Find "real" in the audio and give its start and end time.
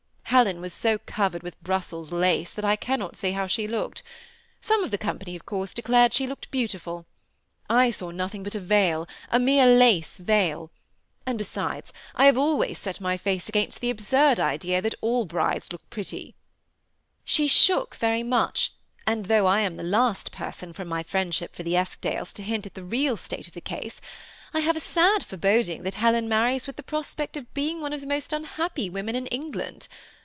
22.85-23.17